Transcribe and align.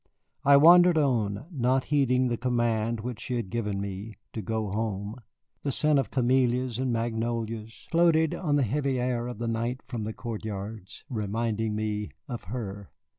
I 0.43 0.57
wandered 0.57 0.97
on, 0.97 1.45
not 1.51 1.83
heeding 1.93 2.27
the 2.29 2.35
command 2.35 3.01
which 3.01 3.19
she 3.19 3.35
had 3.35 3.51
given 3.51 3.79
me, 3.79 4.15
to 4.33 4.41
go 4.41 4.71
home. 4.71 5.17
The 5.61 5.71
scent 5.71 5.99
of 5.99 6.09
camellias 6.09 6.79
and 6.79 6.91
magnolias 6.91 7.85
floated 7.91 8.33
on 8.33 8.55
the 8.55 8.63
heavy 8.63 8.99
air 8.99 9.27
of 9.27 9.37
the 9.37 9.47
night 9.47 9.81
from 9.87 10.03
the 10.05 10.13
court 10.13 10.43
yards, 10.43 11.03
reminding 11.07 11.75
me 11.75 12.09
of 12.27 12.45
her. 12.45 12.89